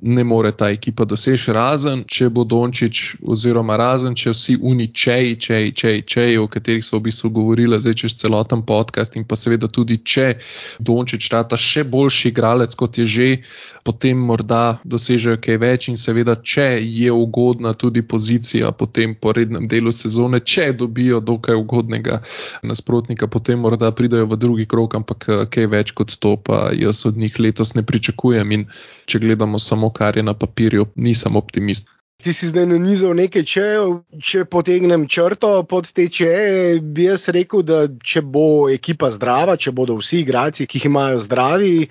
[0.01, 5.71] ne more ta ekipa doseči, razen če bo Dončić, oziroma razen če vsi uničeji, čeji,
[5.71, 9.67] čeji, čeji, o katerih so v bistvu govorili zdaj čez celoten podcast, in pa seveda
[9.67, 10.28] tudi če
[10.80, 13.30] Dončić rata še boljši igralec kot je že,
[13.84, 19.67] potem morda dosežejo kaj več, in seveda, če je ugodna tudi pozicija potem po rednem
[19.72, 22.22] delu sezone, če dobijo dokaj ugodnega
[22.63, 27.17] nasprotnika, potem morda pridajo v drugi krok, ampak kaj več kot to, pa jaz od
[27.17, 28.51] njih letos ne pričakujem.
[28.51, 28.67] In
[29.09, 31.89] če gledamo samo, kar je na papirju, nisem optimist.
[32.20, 33.65] Ti si zdaj nanizal nekaj, če,
[34.20, 36.32] če potegnem črto pod te če,
[36.84, 41.22] bi jaz rekel, da če bo ekipa zdrava, če bodo vsi igralci, ki jih imajo
[41.24, 41.88] zdravi.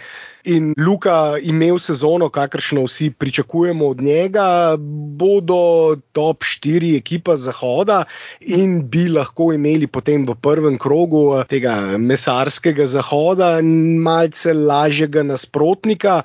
[0.52, 8.02] In Luka imel sezono, kakršno vsi pričakujemo od njega, bodo top 4 ekipa Zahoda
[8.44, 16.20] in bi lahko imeli potem v prvem krogu tega mesarskega Zahoda malce lažjega nasprotnika.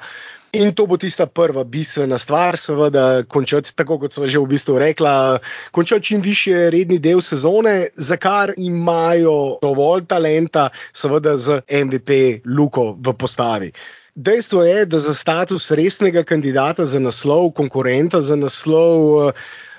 [0.53, 4.77] In to bo tista prva bistvena stvar, seveda, končati tako, kot smo že v bistvu
[4.77, 5.39] rekla,
[5.73, 12.93] končati čim više redni del sezone, za kar imajo dovolj talenta, seveda z MVP Luko
[12.93, 13.71] v postavi.
[14.15, 19.33] Dejstvo je, da za status resnega kandidata za naslov, konkurenta za naslov,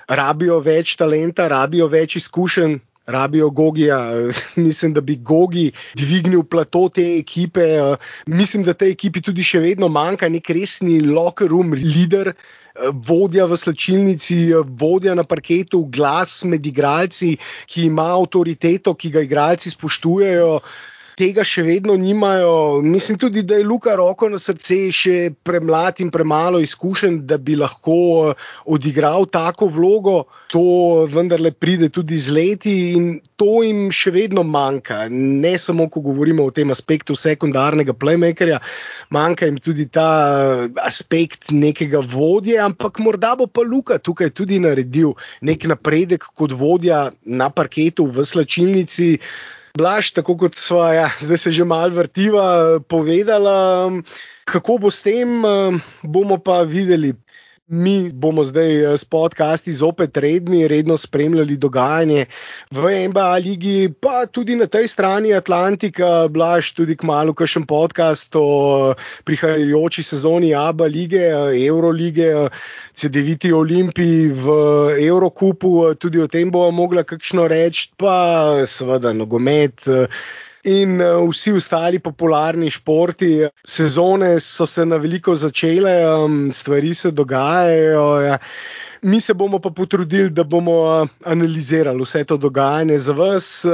[0.09, 4.11] rabijo več talenta, rabijo več izkušenj, rabijo Gogija.
[4.57, 7.61] Mislim, da bi Gogi dvignil plato te ekipe.
[8.27, 12.35] Mislim, da tej ekipi tudi še vedno manjka nek resni locker room leader.
[13.07, 17.37] Vodja v slčilnici, vodja na parketu, glas med igralci,
[17.71, 20.57] ki ima avtoriteto, ki ga igralci spoštujejo
[21.19, 22.83] tega še vedno nimajo.
[22.83, 27.57] Mislim tudi, da je Luka roko na srce še premlad in premalo izkušen, da bi
[27.59, 27.99] lahko
[28.31, 30.25] eh, odigral tako vlogo.
[30.55, 33.07] To vendarle pride tudi z leti in
[33.41, 35.09] to jim še vedno manjka.
[35.11, 38.61] Ne samo, ko govorimo o tem aspektu sekundarnega playmakerja,
[39.15, 44.61] manjka jim tudi ta eh, aspekt nekega vodje, ampak morda bo pa Luka tukaj tudi
[44.63, 49.15] naredil nek napredek kot vodja na parketu v slačilnici.
[49.75, 53.91] Blaž, tako kot smo, ja, zdaj se že malo vrtiva, povedala,
[54.47, 55.43] kako bo s tem,
[56.07, 57.11] bomo pa videli.
[57.75, 62.27] Mi bomo zdaj s podcasti zopet redni, redno spremljali dogajanje
[62.71, 68.37] v NBA ligi, pa tudi na tej strani Atlantika, blaž tudi k malu, kakšen podcast
[68.39, 68.95] o
[69.27, 71.25] prihajajoči sezoni ABA lige,
[71.67, 72.49] Eurolige.
[72.95, 74.55] CD-viti Olimpiji v
[75.03, 79.83] Eurokupu, tudi o tem bomo mogli kakšno reči, pa seveda nogomet.
[80.65, 80.97] In
[81.29, 85.93] vsi ostali popularni športi, sezone so se na veliko začele,
[86.53, 88.07] stvari se dogajajo.
[88.25, 88.39] Ja.
[89.03, 93.67] Mi se bomo pa potrudili, da bomo analizirali vse to dogajanje za vas.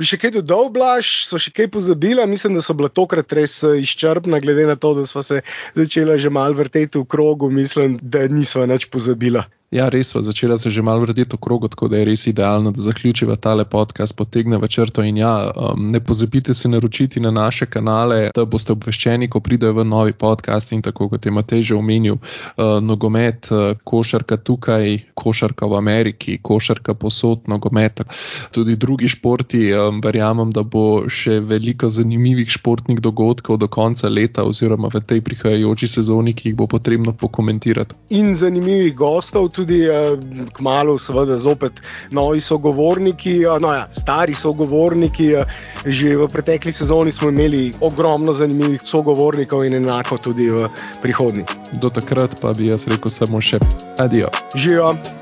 [0.00, 2.24] Bi še kaj dodal, Blaž, so še kaj pozabila?
[2.24, 5.42] Mislim, da so bila tokrat res izčrpna, glede na to, da smo se
[5.76, 7.52] začela že malo vrteti v krogu.
[7.52, 9.44] Mislim, da nismo več pozabila.
[9.70, 12.72] Ja, res so začela se že malo vrteti v krogu, tako da je res idealno,
[12.74, 15.02] da zaključiva tale podcast, potegneva črto.
[15.06, 19.76] In ja, um, ne pozabite se naročiti na naše kanale, da boste obveščeni, ko pridejo
[19.78, 20.72] v novi podcast.
[20.72, 26.40] In tako kot je Matej že omenil, uh, nogomet, uh, košarka tukaj, košarka v Ameriki,
[26.42, 28.02] košarka posod, nogomet,
[28.50, 29.70] tudi drugi športi.
[29.90, 35.22] Um, verjamem, da bo še veliko zanimivih športnih dogodkov do konca leta, oziroma v tej
[35.26, 37.98] prihajajoči sezoni, ki jih bo potrebno pokomentirati.
[38.16, 40.14] In zanimivih gostov tudi uh,
[40.56, 41.82] kmalo, seveda, zopet
[42.14, 45.34] novi sogovorniki, uh, no ja, stari sogovorniki.
[45.40, 50.68] Uh, že v pretekli sezoni smo imeli ogromno zanimivih sogovornikov in enako tudi v
[51.00, 51.44] prihodnji.
[51.80, 53.62] Do takrat pa bi jaz rekel samo še
[53.96, 54.28] adijo.
[54.54, 55.19] Živijo.